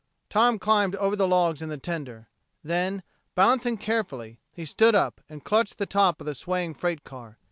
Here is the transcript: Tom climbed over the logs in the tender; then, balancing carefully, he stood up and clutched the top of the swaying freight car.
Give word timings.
Tom 0.31 0.57
climbed 0.57 0.95
over 0.95 1.15
the 1.15 1.27
logs 1.27 1.61
in 1.61 1.69
the 1.69 1.77
tender; 1.77 2.27
then, 2.63 3.03
balancing 3.35 3.77
carefully, 3.77 4.39
he 4.51 4.65
stood 4.65 4.95
up 4.95 5.21
and 5.29 5.43
clutched 5.45 5.77
the 5.77 5.85
top 5.85 6.19
of 6.19 6.25
the 6.25 6.33
swaying 6.33 6.73
freight 6.73 7.03
car. 7.03 7.37